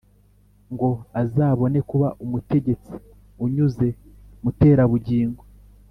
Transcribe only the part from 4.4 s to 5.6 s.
Muterabugingo.